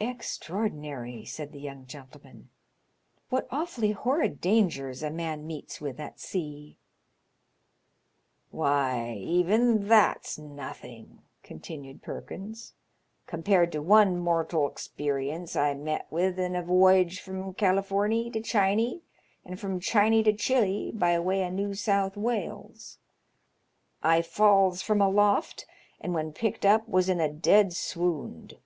[0.00, 1.26] "Extraordinary!
[1.26, 2.48] '* said the young gentleman.
[3.28, 6.78] "What awfully horrid dangers a man meets with at sea!""
[8.50, 12.72] Why even that's nothing," continued Perkins,
[13.26, 19.02] "compared to one mortal expirience I met with in a woyage from Galifornie to Ghiney,
[19.44, 23.00] and from Ghiney to Chili by way o' New South Wales.
[24.00, 25.66] 1 falls from aloft,
[26.00, 28.56] and when picked up was in a dead swound.